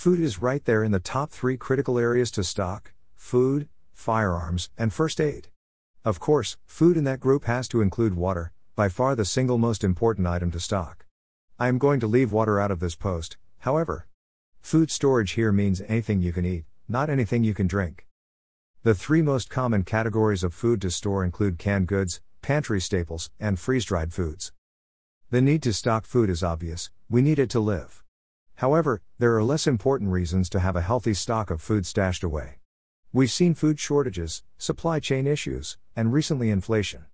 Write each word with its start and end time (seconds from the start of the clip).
Food 0.00 0.18
is 0.18 0.40
right 0.40 0.64
there 0.64 0.82
in 0.82 0.92
the 0.92 0.98
top 0.98 1.30
three 1.30 1.58
critical 1.58 1.98
areas 1.98 2.30
to 2.30 2.42
stock 2.42 2.94
food, 3.16 3.68
firearms, 3.92 4.70
and 4.78 4.94
first 4.94 5.20
aid. 5.20 5.48
Of 6.06 6.18
course, 6.18 6.56
food 6.64 6.96
in 6.96 7.04
that 7.04 7.20
group 7.20 7.44
has 7.44 7.68
to 7.68 7.82
include 7.82 8.14
water, 8.14 8.50
by 8.74 8.88
far 8.88 9.14
the 9.14 9.26
single 9.26 9.58
most 9.58 9.84
important 9.84 10.26
item 10.26 10.50
to 10.52 10.58
stock. 10.58 11.04
I 11.58 11.68
am 11.68 11.76
going 11.76 12.00
to 12.00 12.06
leave 12.06 12.32
water 12.32 12.58
out 12.58 12.70
of 12.70 12.80
this 12.80 12.94
post, 12.94 13.36
however. 13.58 14.08
Food 14.62 14.90
storage 14.90 15.32
here 15.32 15.52
means 15.52 15.82
anything 15.82 16.22
you 16.22 16.32
can 16.32 16.46
eat, 16.46 16.64
not 16.88 17.10
anything 17.10 17.44
you 17.44 17.52
can 17.52 17.66
drink. 17.66 18.06
The 18.84 18.94
three 18.94 19.20
most 19.20 19.50
common 19.50 19.82
categories 19.82 20.42
of 20.42 20.54
food 20.54 20.80
to 20.80 20.90
store 20.90 21.26
include 21.26 21.58
canned 21.58 21.88
goods, 21.88 22.22
pantry 22.40 22.80
staples, 22.80 23.28
and 23.38 23.58
freeze 23.58 23.84
dried 23.84 24.14
foods. 24.14 24.50
The 25.28 25.42
need 25.42 25.62
to 25.64 25.74
stock 25.74 26.06
food 26.06 26.30
is 26.30 26.42
obvious, 26.42 26.88
we 27.10 27.20
need 27.20 27.38
it 27.38 27.50
to 27.50 27.60
live. 27.60 28.02
However, 28.60 29.00
there 29.18 29.34
are 29.36 29.42
less 29.42 29.66
important 29.66 30.10
reasons 30.10 30.50
to 30.50 30.60
have 30.60 30.76
a 30.76 30.82
healthy 30.82 31.14
stock 31.14 31.50
of 31.50 31.62
food 31.62 31.86
stashed 31.86 32.22
away. 32.22 32.58
We've 33.10 33.30
seen 33.30 33.54
food 33.54 33.80
shortages, 33.80 34.42
supply 34.58 35.00
chain 35.00 35.26
issues, 35.26 35.78
and 35.96 36.12
recently 36.12 36.50
inflation. 36.50 37.06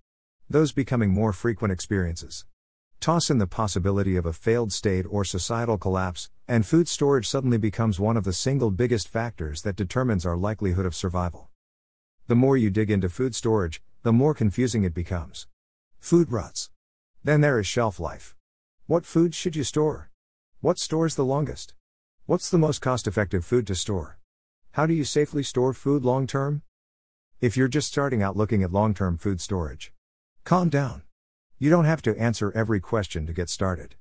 Those 0.49 0.73
becoming 0.73 1.11
more 1.11 1.31
frequent 1.31 1.71
experiences. 1.71 2.45
Toss 2.99 3.29
in 3.29 3.37
the 3.37 3.47
possibility 3.47 4.17
of 4.17 4.25
a 4.25 4.33
failed 4.33 4.73
state 4.73 5.05
or 5.09 5.23
societal 5.23 5.77
collapse, 5.77 6.29
and 6.49 6.65
food 6.65 6.89
storage 6.89 7.29
suddenly 7.29 7.57
becomes 7.57 7.97
one 7.97 8.17
of 8.17 8.25
the 8.25 8.33
single 8.33 8.69
biggest 8.69 9.07
factors 9.07 9.61
that 9.61 9.77
determines 9.77 10.25
our 10.25 10.35
likelihood 10.35 10.85
of 10.85 10.93
survival. 10.93 11.49
The 12.27 12.35
more 12.35 12.57
you 12.57 12.69
dig 12.69 12.91
into 12.91 13.07
food 13.07 13.33
storage, 13.33 13.81
the 14.03 14.11
more 14.11 14.33
confusing 14.33 14.83
it 14.83 14.93
becomes. 14.93 15.47
Food 16.01 16.29
ruts. 16.29 16.71
Then 17.23 17.39
there 17.39 17.57
is 17.57 17.67
shelf 17.67 18.01
life. 18.01 18.35
What 18.85 19.05
foods 19.05 19.37
should 19.37 19.55
you 19.55 19.63
store? 19.63 20.11
What 20.67 20.79
stores 20.79 21.15
the 21.15 21.23
longest? 21.23 21.75
What's 22.25 22.49
the 22.49 22.57
most 22.57 22.81
cost 22.81 23.07
effective 23.07 23.45
food 23.45 23.65
to 23.67 23.73
store? 23.73 24.17
How 24.71 24.85
do 24.85 24.93
you 24.93 25.05
safely 25.05 25.41
store 25.41 25.71
food 25.71 26.03
long 26.03 26.27
term? 26.27 26.61
If 27.39 27.55
you're 27.55 27.69
just 27.69 27.87
starting 27.87 28.21
out 28.21 28.35
looking 28.35 28.63
at 28.63 28.73
long 28.73 28.93
term 28.93 29.17
food 29.17 29.39
storage, 29.39 29.93
calm 30.43 30.67
down. 30.67 31.03
You 31.57 31.69
don't 31.69 31.85
have 31.85 32.01
to 32.01 32.19
answer 32.19 32.51
every 32.53 32.81
question 32.81 33.25
to 33.27 33.31
get 33.31 33.49
started. 33.49 33.95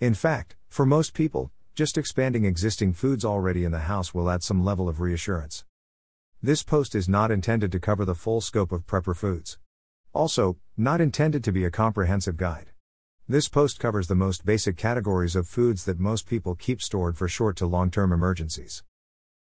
In 0.00 0.14
fact, 0.14 0.56
for 0.70 0.86
most 0.86 1.12
people, 1.12 1.52
just 1.74 1.98
expanding 1.98 2.46
existing 2.46 2.94
foods 2.94 3.22
already 3.22 3.64
in 3.64 3.72
the 3.72 3.80
house 3.80 4.14
will 4.14 4.30
add 4.30 4.42
some 4.42 4.64
level 4.64 4.88
of 4.88 5.00
reassurance. 5.00 5.66
This 6.42 6.62
post 6.62 6.94
is 6.94 7.10
not 7.10 7.30
intended 7.30 7.70
to 7.72 7.78
cover 7.78 8.06
the 8.06 8.14
full 8.14 8.40
scope 8.40 8.72
of 8.72 8.86
prepper 8.86 9.14
foods. 9.14 9.58
Also, 10.14 10.56
not 10.78 11.02
intended 11.02 11.44
to 11.44 11.52
be 11.52 11.66
a 11.66 11.70
comprehensive 11.70 12.38
guide. 12.38 12.70
This 13.28 13.48
post 13.48 13.80
covers 13.80 14.06
the 14.06 14.14
most 14.14 14.46
basic 14.46 14.76
categories 14.76 15.34
of 15.34 15.48
foods 15.48 15.84
that 15.86 15.98
most 15.98 16.28
people 16.28 16.54
keep 16.54 16.80
stored 16.80 17.18
for 17.18 17.26
short 17.26 17.56
to 17.56 17.66
long 17.66 17.90
term 17.90 18.12
emergencies. 18.12 18.84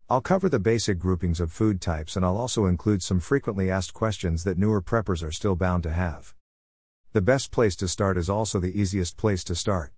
I'll 0.09 0.21
cover 0.21 0.49
the 0.49 0.61
basic 0.61 0.97
groupings 0.97 1.41
of 1.41 1.51
food 1.51 1.81
types 1.81 2.15
and 2.15 2.25
I'll 2.25 2.37
also 2.37 2.67
include 2.67 3.03
some 3.03 3.19
frequently 3.19 3.73
asked 3.73 3.93
questions 3.93 4.45
that 4.45 4.59
newer 4.59 4.81
preppers 4.81 5.25
are 5.25 5.33
still 5.33 5.57
bound 5.57 5.83
to 5.83 5.91
have. 5.91 6.37
The 7.15 7.21
best 7.21 7.51
place 7.51 7.75
to 7.77 7.89
start 7.89 8.17
is 8.17 8.31
also 8.31 8.61
the 8.61 8.81
easiest 8.81 9.17
place 9.17 9.43
to 9.43 9.57
start. 9.57 9.93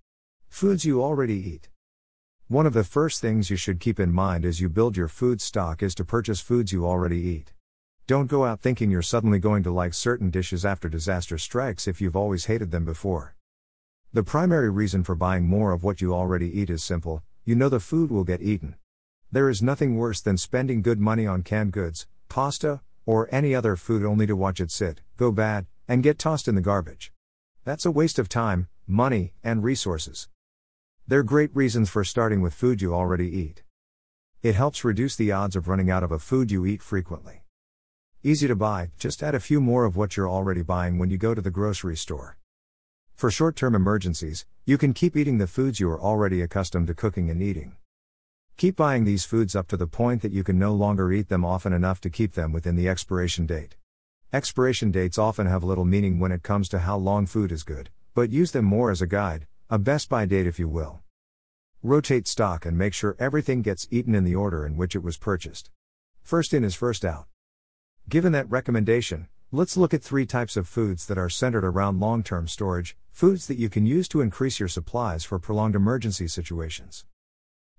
Foods 0.49 0.83
you 0.83 1.03
already 1.03 1.35
eat. 1.35 1.69
One 2.47 2.65
of 2.65 2.73
the 2.73 2.83
first 2.83 3.21
things 3.21 3.51
you 3.51 3.57
should 3.57 3.79
keep 3.79 3.99
in 3.99 4.11
mind 4.11 4.43
as 4.43 4.59
you 4.59 4.69
build 4.69 4.97
your 4.97 5.07
food 5.07 5.39
stock 5.39 5.83
is 5.83 5.93
to 5.93 6.03
purchase 6.03 6.39
foods 6.39 6.71
you 6.71 6.87
already 6.87 7.19
eat. 7.19 7.53
Don't 8.07 8.25
go 8.25 8.43
out 8.43 8.59
thinking 8.59 8.89
you're 8.89 9.03
suddenly 9.03 9.37
going 9.37 9.61
to 9.61 9.69
like 9.69 9.93
certain 9.93 10.31
dishes 10.31 10.65
after 10.65 10.89
disaster 10.89 11.37
strikes 11.37 11.87
if 11.87 12.01
you've 12.01 12.15
always 12.15 12.45
hated 12.45 12.71
them 12.71 12.83
before. 12.83 13.36
The 14.17 14.23
primary 14.23 14.71
reason 14.71 15.03
for 15.03 15.13
buying 15.13 15.45
more 15.45 15.73
of 15.73 15.83
what 15.83 16.01
you 16.01 16.11
already 16.11 16.59
eat 16.59 16.71
is 16.71 16.83
simple 16.83 17.21
you 17.45 17.53
know 17.53 17.69
the 17.69 17.79
food 17.79 18.09
will 18.09 18.23
get 18.23 18.41
eaten. 18.41 18.73
There 19.31 19.47
is 19.47 19.61
nothing 19.61 19.95
worse 19.95 20.21
than 20.21 20.37
spending 20.37 20.81
good 20.81 20.99
money 20.99 21.27
on 21.27 21.43
canned 21.43 21.71
goods, 21.71 22.07
pasta, 22.27 22.81
or 23.05 23.29
any 23.31 23.53
other 23.53 23.75
food 23.75 24.03
only 24.03 24.25
to 24.25 24.35
watch 24.35 24.59
it 24.59 24.71
sit, 24.71 25.01
go 25.17 25.31
bad, 25.31 25.67
and 25.87 26.01
get 26.01 26.17
tossed 26.17 26.47
in 26.47 26.55
the 26.55 26.61
garbage. 26.61 27.13
That's 27.63 27.85
a 27.85 27.91
waste 27.91 28.17
of 28.17 28.27
time, 28.27 28.69
money, 28.87 29.33
and 29.43 29.63
resources. 29.63 30.29
They're 31.07 31.21
great 31.21 31.55
reasons 31.55 31.91
for 31.91 32.03
starting 32.03 32.41
with 32.41 32.55
food 32.55 32.81
you 32.81 32.95
already 32.95 33.29
eat. 33.29 33.61
It 34.41 34.55
helps 34.55 34.83
reduce 34.83 35.15
the 35.15 35.31
odds 35.31 35.55
of 35.55 35.67
running 35.67 35.91
out 35.91 36.01
of 36.01 36.11
a 36.11 36.17
food 36.17 36.49
you 36.49 36.65
eat 36.65 36.81
frequently. 36.81 37.43
Easy 38.23 38.47
to 38.47 38.55
buy, 38.55 38.89
just 38.97 39.21
add 39.21 39.35
a 39.35 39.39
few 39.39 39.61
more 39.61 39.85
of 39.85 39.95
what 39.95 40.17
you're 40.17 40.27
already 40.27 40.63
buying 40.63 40.97
when 40.97 41.11
you 41.11 41.19
go 41.19 41.35
to 41.35 41.41
the 41.41 41.51
grocery 41.51 41.95
store. 41.95 42.39
For 43.17 43.31
short 43.31 43.55
term 43.55 43.73
emergencies, 43.73 44.45
you 44.63 44.77
can 44.77 44.93
keep 44.93 45.17
eating 45.17 45.39
the 45.39 45.47
foods 45.47 45.79
you 45.79 45.89
are 45.89 45.99
already 45.99 46.39
accustomed 46.39 46.85
to 46.85 46.93
cooking 46.93 47.31
and 47.31 47.41
eating. 47.41 47.75
Keep 48.57 48.75
buying 48.75 49.05
these 49.05 49.25
foods 49.25 49.55
up 49.55 49.67
to 49.69 49.77
the 49.77 49.87
point 49.87 50.21
that 50.21 50.31
you 50.31 50.43
can 50.43 50.59
no 50.59 50.71
longer 50.71 51.11
eat 51.11 51.27
them 51.27 51.43
often 51.43 51.73
enough 51.73 51.99
to 52.01 52.11
keep 52.11 52.33
them 52.33 52.51
within 52.51 52.75
the 52.75 52.87
expiration 52.87 53.47
date. 53.47 53.75
Expiration 54.31 54.91
dates 54.91 55.17
often 55.17 55.47
have 55.47 55.63
little 55.63 55.83
meaning 55.83 56.19
when 56.19 56.31
it 56.31 56.43
comes 56.43 56.69
to 56.69 56.77
how 56.77 56.95
long 56.95 57.25
food 57.25 57.51
is 57.51 57.63
good, 57.63 57.89
but 58.13 58.29
use 58.29 58.51
them 58.51 58.65
more 58.65 58.91
as 58.91 59.01
a 59.01 59.07
guide, 59.07 59.47
a 59.67 59.79
best 59.79 60.09
by 60.09 60.27
date 60.27 60.45
if 60.45 60.59
you 60.59 60.67
will. 60.67 60.99
Rotate 61.81 62.27
stock 62.27 62.67
and 62.67 62.77
make 62.77 62.93
sure 62.93 63.15
everything 63.17 63.63
gets 63.63 63.87
eaten 63.89 64.13
in 64.13 64.25
the 64.25 64.35
order 64.35 64.63
in 64.63 64.77
which 64.77 64.95
it 64.95 65.01
was 65.01 65.17
purchased. 65.17 65.71
First 66.21 66.53
in 66.53 66.63
is 66.63 66.75
first 66.75 67.03
out. 67.03 67.25
Given 68.07 68.31
that 68.33 68.47
recommendation, 68.47 69.27
let's 69.51 69.77
look 69.77 69.93
at 69.93 70.03
three 70.03 70.25
types 70.25 70.57
of 70.57 70.67
foods 70.67 71.05
that 71.05 71.17
are 71.17 71.29
centered 71.29 71.63
around 71.63 72.01
long 72.01 72.21
term 72.21 72.47
storage, 72.47 72.97
foods 73.11 73.47
that 73.47 73.57
you 73.57 73.69
can 73.69 73.85
use 73.85 74.07
to 74.09 74.19
increase 74.19 74.59
your 74.59 74.67
supplies 74.67 75.23
for 75.23 75.39
prolonged 75.39 75.75
emergency 75.75 76.27
situations. 76.27 77.05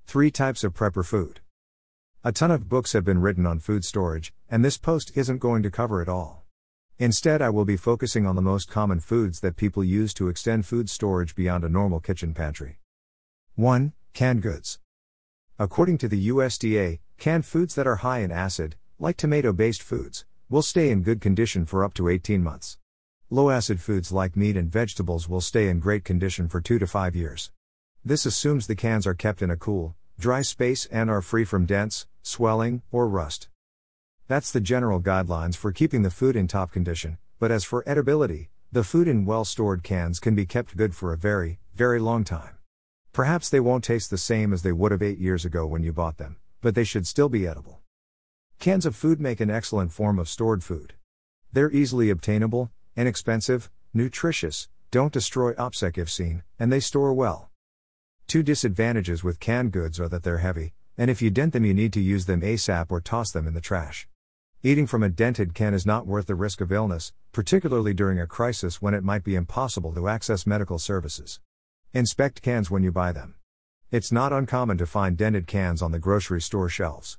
Three 0.06 0.31
types 0.31 0.65
of 0.65 0.73
prepper 0.73 1.05
food. 1.05 1.41
A 2.25 2.33
ton 2.33 2.51
of 2.51 2.69
books 2.69 2.95
have 2.95 3.05
been 3.05 3.21
written 3.21 3.45
on 3.45 3.59
food 3.59 3.84
storage, 3.84 4.33
and 4.49 4.65
this 4.65 4.79
post 4.79 5.12
isn't 5.15 5.39
going 5.39 5.62
to 5.62 5.71
cover 5.71 6.01
it 6.01 6.09
all. 6.09 6.47
Instead, 6.99 7.43
I 7.43 7.51
will 7.51 7.67
be 7.67 7.77
focusing 7.77 8.27
on 8.27 8.35
the 8.35 8.43
most 8.43 8.69
common 8.71 8.99
foods 8.99 9.41
that 9.41 9.56
people 9.56 9.85
use 9.85 10.15
to 10.15 10.29
extend 10.29 10.65
food 10.65 10.89
storage 10.89 11.35
beyond 11.35 11.65
a 11.65 11.69
normal 11.69 12.00
kitchen 12.00 12.33
pantry. 12.33 12.79
1. 13.56 13.93
Canned 14.15 14.43
goods. 14.43 14.79
According 15.59 15.99
to 15.99 16.09
the 16.09 16.29
USDA, 16.29 17.00
canned 17.19 17.45
foods 17.45 17.75
that 17.75 17.87
are 17.87 17.97
high 17.97 18.21
in 18.21 18.33
acid, 18.33 18.77
like 18.99 19.17
tomato 19.17 19.53
based 19.53 19.83
foods, 19.83 20.25
will 20.50 20.62
stay 20.62 20.88
in 20.91 21.03
good 21.03 21.20
condition 21.20 21.66
for 21.66 21.84
up 21.84 21.92
to 21.92 22.09
18 22.09 22.42
months. 22.42 22.78
Low 23.28 23.50
acid 23.50 23.81
foods 23.81 24.10
like 24.10 24.34
meat 24.34 24.56
and 24.56 24.72
vegetables 24.72 25.28
will 25.28 25.42
stay 25.42 25.69
in 25.69 25.78
great 25.78 26.04
condition 26.04 26.48
for 26.48 26.62
2 26.62 26.78
to 26.78 26.86
5 26.86 27.14
years. 27.14 27.50
This 28.03 28.25
assumes 28.25 28.66
the 28.66 28.75
cans 28.75 29.06
are 29.06 29.12
kept 29.12 29.42
in 29.42 29.50
a 29.50 29.56
cool, 29.58 29.94
dry 30.19 30.41
space 30.41 30.87
and 30.87 31.10
are 31.10 31.20
free 31.20 31.44
from 31.44 31.66
dents, 31.66 32.06
swelling, 32.22 32.81
or 32.91 33.06
rust. 33.06 33.48
That's 34.26 34.50
the 34.50 34.60
general 34.60 35.03
guidelines 35.03 35.54
for 35.54 35.70
keeping 35.70 36.00
the 36.00 36.10
food 36.10 36.34
in 36.34 36.48
top 36.48 36.72
condition, 36.72 37.19
but 37.38 37.50
as 37.50 37.64
for 37.64 37.84
edibility, 37.87 38.48
the 38.72 38.84
food 38.84 39.06
in 39.06 39.26
well 39.26 39.44
stored 39.44 39.82
cans 39.82 40.19
can 40.19 40.34
be 40.34 40.47
kept 40.47 40.78
good 40.78 40.94
for 40.94 41.12
a 41.12 41.19
very, 41.19 41.58
very 41.75 42.00
long 42.00 42.25
time. 42.25 42.56
Perhaps 43.12 43.50
they 43.50 43.60
won't 43.60 43.84
taste 43.84 44.08
the 44.08 44.16
same 44.16 44.54
as 44.54 44.62
they 44.62 44.72
would 44.72 44.92
have 44.92 45.03
eight 45.03 45.19
years 45.19 45.44
ago 45.44 45.66
when 45.66 45.82
you 45.82 45.92
bought 45.92 46.16
them, 46.16 46.37
but 46.62 46.75
they 46.75 46.84
should 46.84 47.06
still 47.06 47.28
be 47.28 47.47
edible. 47.47 47.82
Cans 48.58 48.84
of 48.84 48.96
food 48.96 49.20
make 49.20 49.38
an 49.38 49.50
excellent 49.50 49.92
form 49.92 50.19
of 50.19 50.28
stored 50.28 50.64
food. 50.64 50.94
They're 51.52 51.70
easily 51.70 52.10
obtainable, 52.10 52.72
inexpensive, 52.96 53.70
nutritious, 53.94 54.69
don't 54.91 55.12
destroy 55.12 55.52
OPSEC 55.52 55.96
if 55.96 56.10
seen, 56.10 56.42
and 56.58 56.72
they 56.72 56.80
store 56.80 57.14
well. 57.14 57.50
Two 58.26 58.42
disadvantages 58.42 59.22
with 59.22 59.38
canned 59.38 59.70
goods 59.70 60.00
are 60.00 60.08
that 60.08 60.24
they're 60.24 60.38
heavy, 60.38 60.74
and 60.96 61.08
if 61.08 61.22
you 61.22 61.30
dent 61.30 61.52
them, 61.52 61.64
you 61.64 61.72
need 61.72 61.92
to 61.92 62.00
use 62.00 62.26
them 62.26 62.41
ASAP 62.41 62.91
or 62.91 63.00
toss 63.00 63.30
them 63.30 63.46
in 63.46 63.54
the 63.54 63.60
trash. 63.60 64.08
Eating 64.64 64.88
from 64.88 65.04
a 65.04 65.08
dented 65.08 65.54
can 65.54 65.72
is 65.72 65.86
not 65.86 66.08
worth 66.08 66.26
the 66.26 66.34
risk 66.34 66.60
of 66.60 66.72
illness, 66.72 67.12
particularly 67.30 67.94
during 67.94 68.19
a 68.19 68.26
crisis 68.26 68.82
when 68.82 68.92
it 68.92 69.04
might 69.04 69.22
be 69.22 69.36
impossible 69.36 69.94
to 69.94 70.08
access 70.08 70.48
medical 70.48 70.80
services. 70.80 71.38
Inspect 71.94 72.42
cans 72.42 72.72
when 72.72 72.82
you 72.82 72.90
buy 72.90 73.12
them. 73.12 73.36
It's 73.92 74.10
not 74.10 74.32
uncommon 74.32 74.78
to 74.78 74.86
find 74.86 75.16
dented 75.16 75.46
cans 75.46 75.80
on 75.80 75.92
the 75.92 76.00
grocery 76.00 76.40
store 76.40 76.69
shelves. 76.69 77.19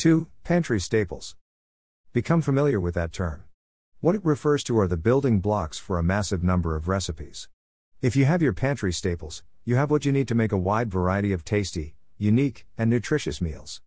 2. 0.00 0.26
Pantry 0.42 0.80
staples. 0.80 1.36
Become 2.12 2.42
familiar 2.42 2.80
with 2.80 2.94
that 2.94 3.12
term. 3.12 3.44
What 4.00 4.16
it 4.16 4.24
refers 4.24 4.64
to 4.64 4.78
are 4.80 4.88
the 4.88 4.96
building 4.96 5.38
blocks 5.40 5.78
for 5.78 5.98
a 5.98 6.02
massive 6.02 6.42
number 6.42 6.74
of 6.74 6.88
recipes. 6.88 7.48
If 8.02 8.16
you 8.16 8.24
have 8.24 8.42
your 8.42 8.52
pantry 8.52 8.92
staples, 8.92 9.44
you 9.64 9.76
have 9.76 9.90
what 9.90 10.04
you 10.04 10.10
need 10.12 10.26
to 10.28 10.34
make 10.34 10.52
a 10.52 10.58
wide 10.58 10.90
variety 10.90 11.32
of 11.32 11.44
tasty, 11.44 11.94
unique, 12.18 12.66
and 12.76 12.90
nutritious 12.90 13.40
meals. 13.40 13.80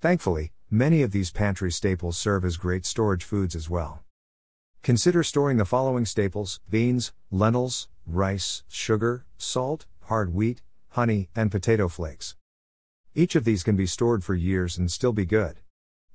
Thankfully, 0.00 0.52
Many 0.70 1.02
of 1.02 1.12
these 1.12 1.30
pantry 1.30 1.70
staples 1.70 2.18
serve 2.18 2.44
as 2.44 2.56
great 2.56 2.84
storage 2.84 3.22
foods 3.22 3.54
as 3.54 3.70
well. 3.70 4.02
Consider 4.82 5.22
storing 5.22 5.58
the 5.58 5.64
following 5.64 6.04
staples 6.04 6.58
beans, 6.68 7.12
lentils, 7.30 7.86
rice, 8.04 8.64
sugar, 8.66 9.24
salt, 9.38 9.86
hard 10.06 10.34
wheat, 10.34 10.62
honey, 10.90 11.28
and 11.36 11.52
potato 11.52 11.86
flakes. 11.86 12.34
Each 13.18 13.34
of 13.34 13.44
these 13.44 13.62
can 13.62 13.76
be 13.76 13.86
stored 13.86 14.22
for 14.22 14.34
years 14.34 14.76
and 14.76 14.90
still 14.92 15.14
be 15.14 15.24
good. 15.24 15.60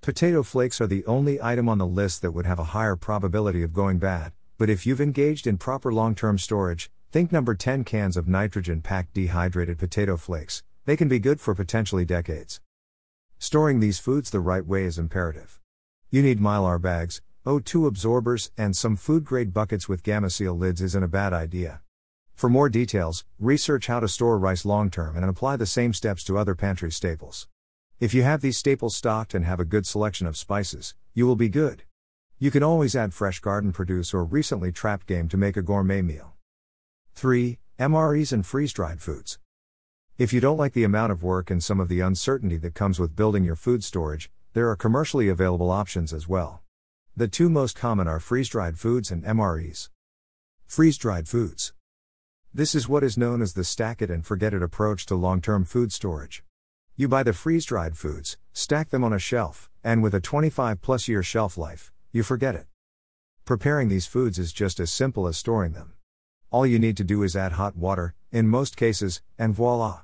Potato 0.01 0.43
flakes 0.43 0.79
are 0.79 0.85
the 0.85 1.03
only 1.07 1.41
item 1.41 1.67
on 1.67 1.79
the 1.79 1.87
list 1.87 2.21
that 2.21 2.29
would 2.29 2.45
have 2.45 2.59
a 2.59 2.75
higher 2.75 2.95
probability 2.95 3.63
of 3.63 3.73
going 3.73 3.97
bad, 3.97 4.33
but 4.59 4.69
if 4.69 4.85
you've 4.85 5.01
engaged 5.01 5.47
in 5.47 5.57
proper 5.57 5.91
long 5.91 6.13
term 6.13 6.37
storage, 6.37 6.91
think 7.11 7.31
number 7.31 7.55
10 7.55 7.85
cans 7.85 8.15
of 8.15 8.27
nitrogen 8.27 8.83
packed 8.83 9.15
dehydrated 9.15 9.79
potato 9.79 10.15
flakes, 10.15 10.61
they 10.85 10.95
can 10.95 11.07
be 11.07 11.17
good 11.17 11.41
for 11.41 11.55
potentially 11.55 12.05
decades. 12.05 12.61
Storing 13.39 13.79
these 13.79 13.97
foods 13.97 14.29
the 14.29 14.39
right 14.39 14.63
way 14.63 14.83
is 14.83 14.99
imperative. 14.99 15.59
You 16.11 16.21
need 16.21 16.39
mylar 16.39 16.79
bags, 16.79 17.19
O2 17.47 17.87
absorbers, 17.87 18.51
and 18.59 18.77
some 18.77 18.95
food 18.95 19.25
grade 19.25 19.55
buckets 19.55 19.89
with 19.89 20.03
gamma 20.03 20.29
seal 20.29 20.53
lids 20.53 20.83
isn't 20.83 21.01
a 21.03 21.07
bad 21.07 21.33
idea. 21.33 21.81
For 22.41 22.49
more 22.49 22.69
details, 22.69 23.23
research 23.37 23.85
how 23.85 23.99
to 23.99 24.07
store 24.07 24.39
rice 24.39 24.65
long 24.65 24.89
term 24.89 25.15
and 25.15 25.23
apply 25.23 25.57
the 25.57 25.67
same 25.67 25.93
steps 25.93 26.23
to 26.23 26.39
other 26.39 26.55
pantry 26.55 26.91
staples. 26.91 27.47
If 27.99 28.15
you 28.15 28.23
have 28.23 28.41
these 28.41 28.57
staples 28.57 28.95
stocked 28.95 29.35
and 29.35 29.45
have 29.45 29.59
a 29.59 29.63
good 29.63 29.85
selection 29.85 30.25
of 30.25 30.35
spices, 30.35 30.95
you 31.13 31.27
will 31.27 31.35
be 31.35 31.49
good. 31.49 31.83
You 32.39 32.49
can 32.49 32.63
always 32.63 32.95
add 32.95 33.13
fresh 33.13 33.39
garden 33.41 33.71
produce 33.71 34.11
or 34.11 34.25
recently 34.25 34.71
trapped 34.71 35.05
game 35.05 35.29
to 35.29 35.37
make 35.37 35.55
a 35.55 35.61
gourmet 35.61 36.01
meal. 36.01 36.33
3. 37.13 37.59
MREs 37.77 38.33
and 38.33 38.43
freeze 38.43 38.73
dried 38.73 39.03
foods. 39.03 39.37
If 40.17 40.33
you 40.33 40.41
don't 40.41 40.57
like 40.57 40.73
the 40.73 40.83
amount 40.83 41.11
of 41.11 41.21
work 41.21 41.51
and 41.51 41.63
some 41.63 41.79
of 41.79 41.89
the 41.89 41.99
uncertainty 41.99 42.57
that 42.57 42.73
comes 42.73 42.99
with 42.99 43.15
building 43.15 43.43
your 43.43 43.55
food 43.55 43.83
storage, 43.83 44.31
there 44.53 44.67
are 44.67 44.75
commercially 44.75 45.29
available 45.29 45.69
options 45.69 46.11
as 46.11 46.27
well. 46.27 46.63
The 47.15 47.27
two 47.27 47.51
most 47.51 47.75
common 47.75 48.07
are 48.07 48.19
freeze 48.19 48.49
dried 48.49 48.79
foods 48.79 49.11
and 49.11 49.23
MREs. 49.23 49.89
Freeze 50.65 50.97
dried 50.97 51.27
foods. 51.27 51.73
This 52.53 52.75
is 52.75 52.89
what 52.89 53.01
is 53.01 53.17
known 53.17 53.41
as 53.41 53.53
the 53.53 53.63
stack 53.63 54.01
it 54.01 54.11
and 54.11 54.25
forget 54.25 54.53
it 54.53 54.61
approach 54.61 55.05
to 55.05 55.15
long 55.15 55.39
term 55.39 55.63
food 55.63 55.93
storage. 55.93 56.43
You 56.97 57.07
buy 57.07 57.23
the 57.23 57.31
freeze 57.31 57.63
dried 57.63 57.97
foods, 57.97 58.37
stack 58.51 58.89
them 58.89 59.05
on 59.05 59.13
a 59.13 59.19
shelf, 59.19 59.69
and 59.85 60.03
with 60.03 60.13
a 60.13 60.19
25 60.19 60.81
plus 60.81 61.07
year 61.07 61.23
shelf 61.23 61.57
life, 61.57 61.93
you 62.11 62.23
forget 62.23 62.55
it. 62.55 62.65
Preparing 63.45 63.87
these 63.87 64.05
foods 64.05 64.37
is 64.37 64.51
just 64.51 64.81
as 64.81 64.91
simple 64.91 65.27
as 65.27 65.37
storing 65.37 65.71
them. 65.71 65.93
All 66.49 66.67
you 66.67 66.77
need 66.77 66.97
to 66.97 67.05
do 67.05 67.23
is 67.23 67.37
add 67.37 67.53
hot 67.53 67.77
water, 67.77 68.15
in 68.33 68.49
most 68.49 68.75
cases, 68.75 69.21
and 69.39 69.55
voila! 69.55 70.01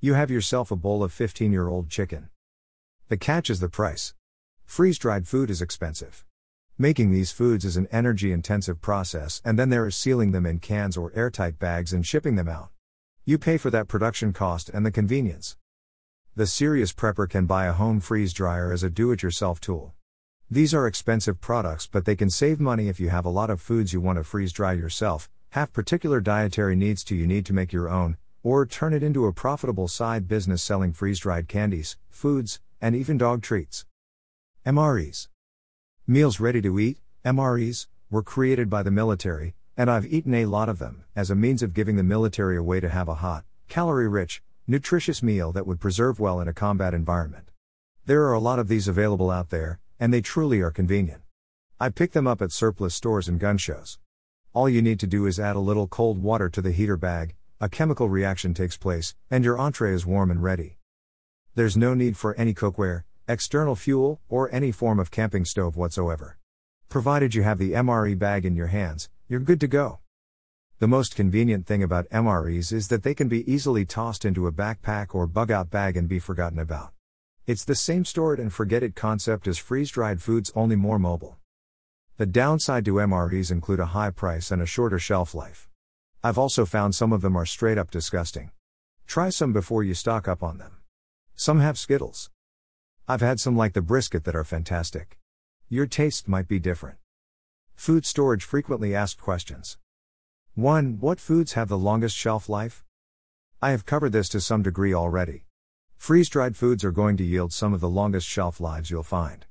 You 0.00 0.14
have 0.14 0.32
yourself 0.32 0.72
a 0.72 0.76
bowl 0.76 1.04
of 1.04 1.12
15 1.12 1.52
year 1.52 1.68
old 1.68 1.90
chicken. 1.90 2.28
The 3.06 3.16
catch 3.16 3.48
is 3.48 3.60
the 3.60 3.68
price. 3.68 4.14
Freeze 4.64 4.98
dried 4.98 5.28
food 5.28 5.48
is 5.48 5.62
expensive. 5.62 6.24
Making 6.78 7.12
these 7.12 7.30
foods 7.30 7.64
is 7.64 7.76
an 7.76 7.86
energy 7.92 8.32
intensive 8.32 8.80
process, 8.80 9.40
and 9.44 9.56
then 9.56 9.70
there 9.70 9.86
is 9.86 9.94
sealing 9.94 10.32
them 10.32 10.44
in 10.44 10.58
cans 10.58 10.96
or 10.96 11.12
airtight 11.14 11.56
bags 11.60 11.92
and 11.92 12.04
shipping 12.04 12.34
them 12.34 12.48
out. 12.48 12.70
You 13.24 13.38
pay 13.38 13.58
for 13.58 13.70
that 13.70 13.86
production 13.86 14.32
cost 14.32 14.70
and 14.70 14.84
the 14.84 14.90
convenience. 14.90 15.56
The 16.34 16.48
serious 16.48 16.92
prepper 16.92 17.30
can 17.30 17.46
buy 17.46 17.66
a 17.66 17.72
home 17.72 18.00
freeze 18.00 18.32
dryer 18.32 18.72
as 18.72 18.82
a 18.82 18.90
do 18.90 19.12
it 19.12 19.22
yourself 19.22 19.60
tool. 19.60 19.94
These 20.50 20.74
are 20.74 20.88
expensive 20.88 21.40
products, 21.40 21.86
but 21.86 22.06
they 22.06 22.16
can 22.16 22.28
save 22.28 22.58
money 22.58 22.88
if 22.88 22.98
you 22.98 23.08
have 23.08 23.24
a 23.24 23.30
lot 23.30 23.50
of 23.50 23.60
foods 23.60 23.92
you 23.92 24.00
want 24.00 24.18
to 24.18 24.24
freeze 24.24 24.52
dry 24.52 24.72
yourself, 24.72 25.30
have 25.50 25.72
particular 25.72 26.20
dietary 26.20 26.74
needs 26.74 27.04
to 27.04 27.14
you 27.14 27.28
need 27.28 27.46
to 27.46 27.52
make 27.52 27.72
your 27.72 27.88
own, 27.88 28.16
or 28.42 28.66
turn 28.66 28.92
it 28.92 29.04
into 29.04 29.26
a 29.26 29.32
profitable 29.32 29.86
side 29.86 30.26
business 30.26 30.60
selling 30.60 30.92
freeze 30.92 31.20
dried 31.20 31.46
candies, 31.46 31.96
foods, 32.10 32.58
and 32.80 32.96
even 32.96 33.16
dog 33.16 33.42
treats. 33.42 33.86
MREs. 34.66 35.28
Meals 36.06 36.38
ready 36.38 36.60
to 36.60 36.78
eat, 36.78 36.98
MREs, 37.24 37.86
were 38.10 38.22
created 38.22 38.68
by 38.68 38.82
the 38.82 38.90
military, 38.90 39.54
and 39.74 39.90
I've 39.90 40.04
eaten 40.04 40.34
a 40.34 40.44
lot 40.44 40.68
of 40.68 40.78
them, 40.78 41.06
as 41.16 41.30
a 41.30 41.34
means 41.34 41.62
of 41.62 41.72
giving 41.72 41.96
the 41.96 42.02
military 42.02 42.58
a 42.58 42.62
way 42.62 42.78
to 42.78 42.90
have 42.90 43.08
a 43.08 43.14
hot, 43.14 43.46
calorie 43.68 44.06
rich, 44.06 44.42
nutritious 44.66 45.22
meal 45.22 45.50
that 45.52 45.66
would 45.66 45.80
preserve 45.80 46.20
well 46.20 46.42
in 46.42 46.48
a 46.48 46.52
combat 46.52 46.92
environment. 46.92 47.48
There 48.04 48.24
are 48.24 48.34
a 48.34 48.38
lot 48.38 48.58
of 48.58 48.68
these 48.68 48.86
available 48.86 49.30
out 49.30 49.48
there, 49.48 49.80
and 49.98 50.12
they 50.12 50.20
truly 50.20 50.60
are 50.60 50.70
convenient. 50.70 51.22
I 51.80 51.88
pick 51.88 52.12
them 52.12 52.26
up 52.26 52.42
at 52.42 52.52
surplus 52.52 52.94
stores 52.94 53.26
and 53.26 53.40
gun 53.40 53.56
shows. 53.56 53.98
All 54.52 54.68
you 54.68 54.82
need 54.82 55.00
to 55.00 55.06
do 55.06 55.24
is 55.24 55.40
add 55.40 55.56
a 55.56 55.60
little 55.60 55.88
cold 55.88 56.22
water 56.22 56.50
to 56.50 56.60
the 56.60 56.72
heater 56.72 56.98
bag, 56.98 57.34
a 57.62 57.70
chemical 57.70 58.10
reaction 58.10 58.52
takes 58.52 58.76
place, 58.76 59.14
and 59.30 59.42
your 59.42 59.56
entree 59.56 59.94
is 59.94 60.04
warm 60.04 60.30
and 60.30 60.42
ready. 60.42 60.76
There's 61.54 61.78
no 61.78 61.94
need 61.94 62.18
for 62.18 62.34
any 62.34 62.52
cookware, 62.52 63.04
external 63.26 63.74
fuel, 63.74 64.20
or 64.28 64.54
any 64.54 64.70
form 64.70 64.98
of 65.00 65.10
camping 65.10 65.44
stove 65.44 65.76
whatsoever. 65.76 66.38
Provided 66.88 67.34
you 67.34 67.42
have 67.42 67.58
the 67.58 67.72
MRE 67.72 68.18
bag 68.18 68.44
in 68.44 68.54
your 68.54 68.66
hands, 68.66 69.08
you're 69.28 69.40
good 69.40 69.60
to 69.60 69.66
go. 69.66 70.00
The 70.80 70.88
most 70.88 71.16
convenient 71.16 71.66
thing 71.66 71.82
about 71.82 72.08
MREs 72.10 72.72
is 72.72 72.88
that 72.88 73.02
they 73.02 73.14
can 73.14 73.28
be 73.28 73.50
easily 73.50 73.86
tossed 73.86 74.24
into 74.24 74.46
a 74.46 74.52
backpack 74.52 75.14
or 75.14 75.26
bug 75.26 75.50
out 75.50 75.70
bag 75.70 75.96
and 75.96 76.08
be 76.08 76.18
forgotten 76.18 76.58
about. 76.58 76.92
It's 77.46 77.64
the 77.64 77.74
same 77.74 78.04
store 78.04 78.34
it 78.34 78.40
and 78.40 78.52
forget 78.52 78.82
it 78.82 78.94
concept 78.94 79.48
as 79.48 79.56
freeze 79.56 79.90
dried 79.90 80.20
foods, 80.20 80.52
only 80.54 80.76
more 80.76 80.98
mobile. 80.98 81.38
The 82.16 82.26
downside 82.26 82.84
to 82.84 82.94
MREs 82.94 83.50
include 83.50 83.80
a 83.80 83.86
high 83.86 84.10
price 84.10 84.50
and 84.50 84.60
a 84.60 84.66
shorter 84.66 84.98
shelf 84.98 85.34
life. 85.34 85.68
I've 86.22 86.38
also 86.38 86.64
found 86.64 86.94
some 86.94 87.12
of 87.12 87.22
them 87.22 87.36
are 87.36 87.46
straight 87.46 87.78
up 87.78 87.90
disgusting. 87.90 88.50
Try 89.06 89.30
some 89.30 89.52
before 89.52 89.82
you 89.82 89.94
stock 89.94 90.28
up 90.28 90.42
on 90.42 90.58
them. 90.58 90.76
Some 91.34 91.60
have 91.60 91.78
Skittles. 91.78 92.30
I've 93.06 93.20
had 93.20 93.38
some 93.38 93.54
like 93.54 93.74
the 93.74 93.82
brisket 93.82 94.24
that 94.24 94.34
are 94.34 94.44
fantastic. 94.44 95.18
Your 95.68 95.86
taste 95.86 96.26
might 96.26 96.48
be 96.48 96.58
different. 96.58 96.96
Food 97.74 98.06
storage 98.06 98.44
frequently 98.44 98.94
asked 98.94 99.20
questions. 99.20 99.76
1. 100.54 101.00
What 101.00 101.20
foods 101.20 101.52
have 101.52 101.68
the 101.68 101.76
longest 101.76 102.16
shelf 102.16 102.48
life? 102.48 102.82
I 103.60 103.72
have 103.72 103.84
covered 103.84 104.12
this 104.12 104.30
to 104.30 104.40
some 104.40 104.62
degree 104.62 104.94
already. 104.94 105.44
Freeze 105.98 106.30
dried 106.30 106.56
foods 106.56 106.82
are 106.82 106.92
going 106.92 107.18
to 107.18 107.24
yield 107.24 107.52
some 107.52 107.74
of 107.74 107.80
the 107.82 107.90
longest 107.90 108.26
shelf 108.26 108.58
lives 108.58 108.90
you'll 108.90 109.02
find. 109.02 109.44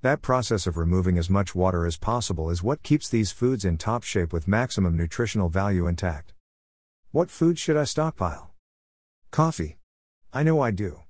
That 0.00 0.22
process 0.22 0.66
of 0.66 0.78
removing 0.78 1.18
as 1.18 1.28
much 1.28 1.54
water 1.54 1.86
as 1.86 1.98
possible 1.98 2.48
is 2.48 2.62
what 2.62 2.82
keeps 2.82 3.10
these 3.10 3.32
foods 3.32 3.66
in 3.66 3.76
top 3.76 4.02
shape 4.02 4.32
with 4.32 4.48
maximum 4.48 4.96
nutritional 4.96 5.50
value 5.50 5.86
intact. 5.86 6.32
What 7.10 7.30
food 7.30 7.58
should 7.58 7.76
I 7.76 7.84
stockpile? 7.84 8.50
Coffee. 9.30 9.76
I 10.32 10.42
know 10.42 10.62
I 10.62 10.70
do. 10.70 11.03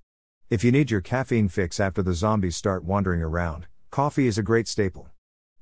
If 0.50 0.62
you 0.62 0.70
need 0.70 0.90
your 0.90 1.00
caffeine 1.00 1.48
fix 1.48 1.80
after 1.80 2.02
the 2.02 2.12
zombies 2.12 2.54
start 2.54 2.84
wandering 2.84 3.22
around, 3.22 3.66
coffee 3.90 4.26
is 4.26 4.36
a 4.36 4.42
great 4.42 4.68
staple. 4.68 5.08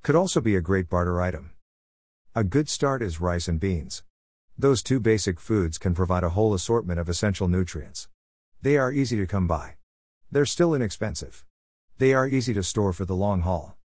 Could 0.03 0.17
also 0.17 0.41
be 0.41 0.57
a 0.57 0.61
great 0.61 0.89
barter 0.89 1.23
item. 1.23 1.53
A 2.35 2.43
good 2.43 2.69
start 2.69 3.01
is 3.01 3.21
rice 3.21 3.47
and 3.47 3.61
beans. 3.61 4.03
Those 4.59 4.83
two 4.83 4.99
basic 4.99 5.39
foods 5.39 5.79
can 5.79 5.95
provide 5.95 6.25
a 6.25 6.31
whole 6.31 6.53
assortment 6.53 6.99
of 6.99 7.09
essential 7.09 7.47
nutrients. 7.47 8.09
They 8.61 8.77
are 8.77 8.91
easy 8.91 9.17
to 9.19 9.27
come 9.27 9.47
by. 9.47 9.75
They're 10.33 10.45
still 10.45 10.75
inexpensive. 10.75 11.45
They 11.99 12.13
are 12.13 12.27
easy 12.27 12.53
to 12.55 12.65
store 12.65 12.93
for 12.93 13.05
the 13.05 13.15
long 13.15 13.43
haul. 13.43 13.77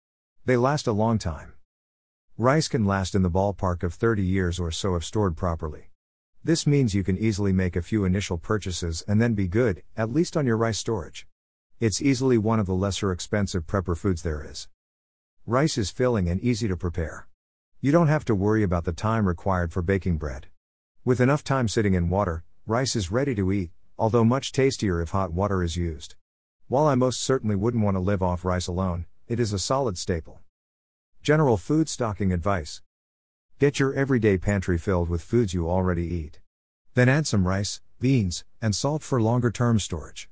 They 0.45 0.57
last 0.57 0.87
a 0.87 0.93
long 0.93 1.19
time. 1.19 1.53
Rice 2.39 2.67
can 2.67 2.85
last 2.85 3.13
in 3.13 3.21
the 3.21 3.29
ballpark 3.29 3.83
of 3.83 3.93
30 3.93 4.23
years 4.23 4.59
or 4.59 4.71
so 4.71 4.95
if 4.95 5.05
stored 5.05 5.37
properly. 5.37 5.91
This 6.47 6.65
means 6.65 6.95
you 6.95 7.03
can 7.03 7.17
easily 7.17 7.51
make 7.51 7.75
a 7.75 7.81
few 7.81 8.05
initial 8.05 8.37
purchases 8.37 9.03
and 9.05 9.21
then 9.21 9.33
be 9.33 9.49
good, 9.49 9.83
at 9.97 10.13
least 10.13 10.37
on 10.37 10.45
your 10.45 10.55
rice 10.55 10.77
storage. 10.77 11.27
It's 11.81 12.01
easily 12.01 12.37
one 12.37 12.57
of 12.57 12.67
the 12.67 12.73
lesser 12.73 13.11
expensive 13.11 13.67
prepper 13.67 13.97
foods 13.97 14.21
there 14.21 14.41
is. 14.49 14.69
Rice 15.45 15.77
is 15.77 15.91
filling 15.91 16.29
and 16.29 16.39
easy 16.39 16.69
to 16.69 16.77
prepare. 16.77 17.27
You 17.81 17.91
don't 17.91 18.07
have 18.07 18.23
to 18.23 18.33
worry 18.33 18.63
about 18.63 18.85
the 18.85 18.93
time 18.93 19.27
required 19.27 19.73
for 19.73 19.81
baking 19.81 20.19
bread. 20.19 20.47
With 21.03 21.19
enough 21.19 21.43
time 21.43 21.67
sitting 21.67 21.95
in 21.95 22.09
water, 22.09 22.45
rice 22.65 22.95
is 22.95 23.11
ready 23.11 23.35
to 23.35 23.51
eat, 23.51 23.71
although 23.99 24.23
much 24.23 24.53
tastier 24.53 25.01
if 25.01 25.09
hot 25.09 25.33
water 25.33 25.61
is 25.61 25.75
used. 25.75 26.15
While 26.69 26.87
I 26.87 26.95
most 26.95 27.19
certainly 27.19 27.57
wouldn't 27.57 27.83
want 27.83 27.95
to 27.95 27.99
live 27.99 28.23
off 28.23 28.45
rice 28.45 28.67
alone, 28.67 29.05
it 29.27 29.41
is 29.41 29.51
a 29.51 29.59
solid 29.59 29.97
staple. 29.97 30.39
General 31.21 31.57
food 31.57 31.89
stocking 31.89 32.31
advice 32.31 32.81
Get 33.59 33.79
your 33.79 33.91
everyday 33.95 34.37
pantry 34.37 34.77
filled 34.77 35.09
with 35.09 35.23
foods 35.23 35.51
you 35.51 35.67
already 35.67 36.03
eat. 36.03 36.39
Then 36.93 37.09
add 37.09 37.25
some 37.25 37.47
rice, 37.47 37.81
beans, 37.99 38.45
and 38.61 38.75
salt 38.75 39.01
for 39.01 39.19
longer 39.19 39.49
term 39.49 39.79
storage. 39.79 40.29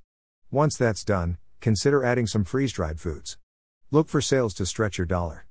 Once 0.51 0.77
that's 0.77 1.03
done, 1.03 1.39
consider 1.59 2.03
adding 2.03 2.27
some 2.27 2.43
freeze 2.43 2.71
dried 2.71 2.99
foods. 2.99 3.39
Look 3.89 4.09
for 4.09 4.21
sales 4.21 4.53
to 4.55 4.65
stretch 4.67 4.99
your 4.99 5.07
dollar. 5.07 5.47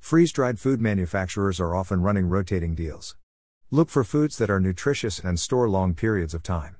Freeze 0.00 0.32
dried 0.32 0.60
food 0.60 0.82
manufacturers 0.82 1.58
are 1.60 1.74
often 1.74 2.02
running 2.02 2.28
rotating 2.28 2.74
deals. 2.74 3.16
Look 3.70 3.88
for 3.88 4.04
foods 4.04 4.36
that 4.36 4.50
are 4.50 4.60
nutritious 4.60 5.18
and 5.18 5.40
store 5.40 5.66
long 5.66 5.94
periods 5.94 6.34
of 6.34 6.42
time. 6.42 6.76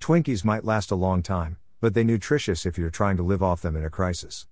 Twinkies 0.00 0.44
might 0.44 0.64
last 0.64 0.92
a 0.92 0.94
long 0.94 1.20
time, 1.20 1.56
but 1.80 1.94
they 1.94 2.02
are 2.02 2.04
nutritious 2.04 2.64
if 2.64 2.78
you're 2.78 2.90
trying 2.90 3.16
to 3.16 3.24
live 3.24 3.42
off 3.42 3.60
them 3.60 3.74
in 3.74 3.84
a 3.84 3.90
crisis. 3.90 4.46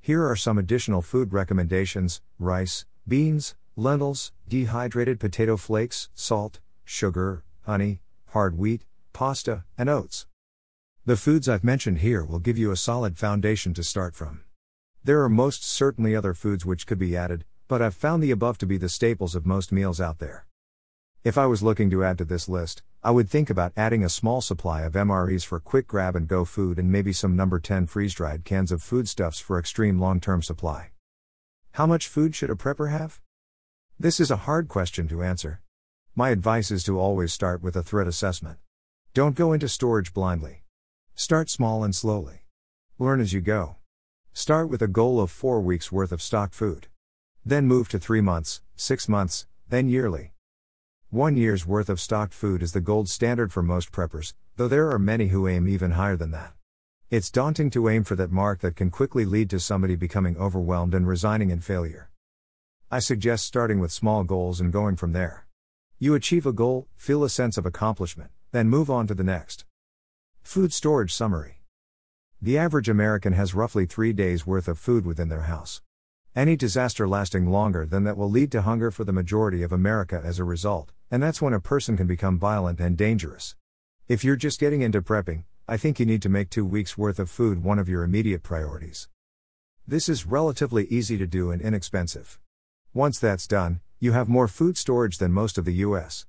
Here 0.00 0.28
are 0.28 0.34
some 0.34 0.58
additional 0.58 1.02
food 1.02 1.32
recommendations 1.32 2.20
rice, 2.40 2.84
beans, 3.06 3.54
lentils, 3.76 4.32
dehydrated 4.48 5.20
potato 5.20 5.56
flakes, 5.58 6.08
salt, 6.14 6.60
sugar, 6.82 7.44
honey, 7.66 8.00
hard 8.28 8.56
wheat, 8.56 8.86
pasta, 9.12 9.64
and 9.76 9.90
oats. 9.90 10.26
The 11.04 11.16
foods 11.16 11.46
I've 11.46 11.62
mentioned 11.62 11.98
here 11.98 12.24
will 12.24 12.38
give 12.38 12.56
you 12.56 12.70
a 12.70 12.76
solid 12.76 13.18
foundation 13.18 13.74
to 13.74 13.84
start 13.84 14.14
from. 14.14 14.44
There 15.04 15.22
are 15.22 15.28
most 15.28 15.62
certainly 15.62 16.16
other 16.16 16.32
foods 16.32 16.64
which 16.64 16.86
could 16.86 16.98
be 16.98 17.14
added, 17.14 17.44
but 17.68 17.82
I've 17.82 17.94
found 17.94 18.22
the 18.22 18.30
above 18.30 18.56
to 18.58 18.66
be 18.66 18.78
the 18.78 18.88
staples 18.88 19.34
of 19.34 19.44
most 19.44 19.70
meals 19.70 20.00
out 20.00 20.20
there. 20.20 20.46
If 21.22 21.36
I 21.36 21.44
was 21.44 21.62
looking 21.62 21.90
to 21.90 22.02
add 22.02 22.16
to 22.18 22.24
this 22.24 22.48
list, 22.48 22.82
I 23.02 23.10
would 23.10 23.28
think 23.28 23.50
about 23.50 23.72
adding 23.76 24.02
a 24.02 24.08
small 24.08 24.40
supply 24.40 24.82
of 24.82 24.94
MREs 24.94 25.44
for 25.44 25.60
quick 25.60 25.86
grab 25.86 26.16
and 26.16 26.26
go 26.26 26.44
food 26.46 26.78
and 26.78 26.90
maybe 26.90 27.12
some 27.12 27.36
number 27.36 27.60
10 27.60 27.86
freeze 27.86 28.14
dried 28.14 28.44
cans 28.44 28.72
of 28.72 28.82
foodstuffs 28.82 29.38
for 29.38 29.58
extreme 29.58 30.00
long 30.00 30.18
term 30.18 30.40
supply. 30.40 30.92
How 31.72 31.86
much 31.86 32.08
food 32.08 32.34
should 32.34 32.48
a 32.48 32.54
prepper 32.54 32.90
have? 32.90 33.20
This 33.98 34.20
is 34.20 34.30
a 34.30 34.44
hard 34.44 34.68
question 34.68 35.08
to 35.08 35.22
answer. 35.22 35.62
My 36.14 36.28
advice 36.28 36.70
is 36.70 36.84
to 36.84 37.00
always 37.00 37.32
start 37.32 37.62
with 37.62 37.74
a 37.76 37.82
threat 37.82 38.06
assessment. 38.06 38.58
Don't 39.14 39.34
go 39.34 39.54
into 39.54 39.70
storage 39.70 40.12
blindly. 40.12 40.64
Start 41.14 41.48
small 41.48 41.82
and 41.82 41.96
slowly. 41.96 42.42
Learn 42.98 43.22
as 43.22 43.32
you 43.32 43.40
go. 43.40 43.76
Start 44.34 44.68
with 44.68 44.82
a 44.82 44.86
goal 44.86 45.18
of 45.18 45.30
4 45.30 45.62
weeks 45.62 45.90
worth 45.90 46.12
of 46.12 46.20
stock 46.20 46.52
food. 46.52 46.88
Then 47.42 47.66
move 47.66 47.88
to 47.88 47.98
3 47.98 48.20
months, 48.20 48.60
6 48.76 49.08
months, 49.08 49.46
then 49.70 49.88
yearly. 49.88 50.34
One 51.08 51.34
year's 51.34 51.66
worth 51.66 51.88
of 51.88 51.98
stocked 51.98 52.34
food 52.34 52.62
is 52.62 52.72
the 52.72 52.82
gold 52.82 53.08
standard 53.08 53.50
for 53.50 53.62
most 53.62 53.92
preppers, 53.92 54.34
though 54.56 54.68
there 54.68 54.90
are 54.90 54.98
many 54.98 55.28
who 55.28 55.48
aim 55.48 55.66
even 55.66 55.92
higher 55.92 56.16
than 56.16 56.32
that. 56.32 56.52
It's 57.08 57.30
daunting 57.30 57.70
to 57.70 57.88
aim 57.88 58.04
for 58.04 58.14
that 58.16 58.30
mark 58.30 58.60
that 58.60 58.76
can 58.76 58.90
quickly 58.90 59.24
lead 59.24 59.48
to 59.48 59.58
somebody 59.58 59.96
becoming 59.96 60.36
overwhelmed 60.36 60.92
and 60.92 61.08
resigning 61.08 61.48
in 61.48 61.60
failure. 61.60 62.10
I 62.88 63.00
suggest 63.00 63.44
starting 63.44 63.80
with 63.80 63.90
small 63.90 64.22
goals 64.22 64.60
and 64.60 64.72
going 64.72 64.94
from 64.94 65.12
there. 65.12 65.48
You 65.98 66.14
achieve 66.14 66.46
a 66.46 66.52
goal, 66.52 66.86
feel 66.94 67.24
a 67.24 67.28
sense 67.28 67.58
of 67.58 67.66
accomplishment, 67.66 68.30
then 68.52 68.68
move 68.68 68.88
on 68.88 69.08
to 69.08 69.14
the 69.14 69.24
next. 69.24 69.64
Food 70.42 70.72
Storage 70.72 71.12
Summary 71.12 71.62
The 72.40 72.56
average 72.56 72.88
American 72.88 73.32
has 73.32 73.54
roughly 73.54 73.86
three 73.86 74.12
days' 74.12 74.46
worth 74.46 74.68
of 74.68 74.78
food 74.78 75.04
within 75.04 75.28
their 75.28 75.42
house. 75.42 75.82
Any 76.36 76.54
disaster 76.54 77.08
lasting 77.08 77.50
longer 77.50 77.86
than 77.86 78.04
that 78.04 78.16
will 78.16 78.30
lead 78.30 78.52
to 78.52 78.62
hunger 78.62 78.92
for 78.92 79.02
the 79.02 79.12
majority 79.12 79.64
of 79.64 79.72
America 79.72 80.22
as 80.24 80.38
a 80.38 80.44
result, 80.44 80.92
and 81.10 81.20
that's 81.20 81.42
when 81.42 81.54
a 81.54 81.60
person 81.60 81.96
can 81.96 82.06
become 82.06 82.38
violent 82.38 82.78
and 82.78 82.96
dangerous. 82.96 83.56
If 84.06 84.22
you're 84.22 84.36
just 84.36 84.60
getting 84.60 84.82
into 84.82 85.02
prepping, 85.02 85.42
I 85.66 85.76
think 85.76 85.98
you 85.98 86.06
need 86.06 86.22
to 86.22 86.28
make 86.28 86.50
two 86.50 86.64
weeks' 86.64 86.96
worth 86.96 87.18
of 87.18 87.30
food 87.30 87.64
one 87.64 87.80
of 87.80 87.88
your 87.88 88.04
immediate 88.04 88.44
priorities. 88.44 89.08
This 89.88 90.08
is 90.08 90.24
relatively 90.24 90.84
easy 90.86 91.18
to 91.18 91.26
do 91.26 91.50
and 91.50 91.60
inexpensive. 91.60 92.38
Once 92.96 93.18
that's 93.18 93.46
done, 93.46 93.78
you 94.00 94.12
have 94.12 94.26
more 94.26 94.48
food 94.48 94.78
storage 94.78 95.18
than 95.18 95.30
most 95.30 95.58
of 95.58 95.66
the 95.66 95.84
US. 95.84 96.24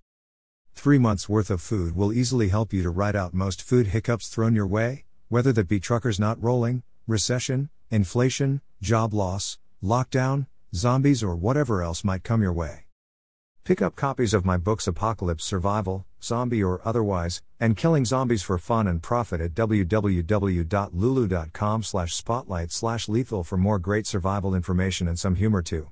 Three 0.74 0.98
months' 0.98 1.30
worth 1.30 1.50
of 1.50 1.62
food 1.62 1.96
will 1.96 2.12
easily 2.12 2.50
help 2.50 2.74
you 2.74 2.84
to 2.84 2.90
ride 2.90 3.16
out 3.16 3.34
most 3.34 3.62
food 3.62 3.88
hiccups 3.88 4.28
thrown 4.28 4.54
your 4.54 4.68
way, 4.68 5.06
whether 5.30 5.54
that 5.54 5.70
be 5.70 5.80
truckers 5.80 6.20
not 6.20 6.44
rolling, 6.44 6.84
recession, 7.08 7.70
inflation, 7.90 8.60
job 8.82 9.14
loss, 9.14 9.58
lockdown, 9.82 10.48
zombies, 10.76 11.24
or 11.24 11.38
whatever 11.38 11.82
else 11.82 12.04
might 12.04 12.26
come 12.26 12.42
your 12.42 12.52
way. 12.52 12.84
Pick 13.64 13.82
up 13.82 13.96
copies 13.96 14.34
of 14.34 14.44
my 14.44 14.58
books 14.58 14.88
Apocalypse 14.88 15.46
Survival, 15.46 16.06
Zombie 16.22 16.62
or 16.62 16.82
Otherwise, 16.84 17.42
and 17.62 17.78
Killing 17.78 18.04
Zombies 18.04 18.44
for 18.44 18.58
Fun 18.58 18.88
and 18.88 19.02
Profit 19.02 19.40
at 19.40 19.54
www.lulu.com 19.54 20.24
slash 21.84 22.14
spotlight 22.14 22.74
slash 22.74 23.08
lethal 23.08 23.46
for 23.46 23.56
more 23.56 23.80
great 23.80 24.06
survival 24.06 24.54
information 24.54 25.08
and 25.08 25.18
some 25.18 25.36
humor 25.36 25.62
too. 25.62 25.88